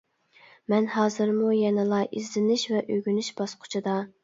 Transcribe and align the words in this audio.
مەن 0.73 0.87
ھازىرمۇ 0.93 1.51
يەنىلا 1.57 2.01
ئىزدىنىش 2.07 2.65
ۋە 2.73 2.83
ئۆگىنىش 2.89 3.33
باسقۇچىدا. 3.43 3.97